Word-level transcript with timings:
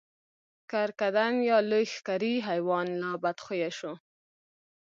کرکدن 0.71 1.33
یا 1.49 1.57
لوی 1.69 1.85
ښکری 1.93 2.33
حیوان 2.47 2.87
لا 3.01 3.11
بدخویه 3.23 3.69
شو. 3.77 3.93